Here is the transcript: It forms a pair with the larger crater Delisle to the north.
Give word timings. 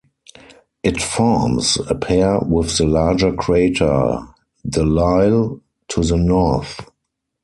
It 0.81 0.99
forms 0.99 1.77
a 1.87 1.93
pair 1.93 2.39
with 2.39 2.75
the 2.75 2.87
larger 2.87 3.31
crater 3.33 4.17
Delisle 4.67 5.61
to 5.89 6.01
the 6.01 6.17
north. 6.17 6.81